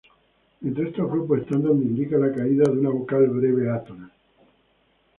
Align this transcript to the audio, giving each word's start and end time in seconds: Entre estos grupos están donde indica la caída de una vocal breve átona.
Entre 0.63 0.87
estos 0.89 1.07
grupos 1.11 1.41
están 1.41 1.61
donde 1.61 1.85
indica 1.85 2.17
la 2.17 2.33
caída 2.33 2.63
de 2.63 2.71
una 2.79 2.89
vocal 2.89 3.27
breve 3.27 3.69
átona. 3.71 4.11